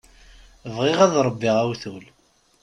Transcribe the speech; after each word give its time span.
Bɣiɣ 0.75 0.99
ad 1.05 1.13
ṛebbiɣ 1.27 1.55
awtul. 1.63 2.05